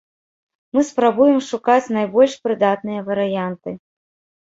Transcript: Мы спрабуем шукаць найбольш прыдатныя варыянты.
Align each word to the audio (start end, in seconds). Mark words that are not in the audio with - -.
Мы 0.77 0.81
спрабуем 0.91 1.37
шукаць 1.49 1.93
найбольш 1.99 2.33
прыдатныя 2.49 3.09
варыянты. 3.15 3.79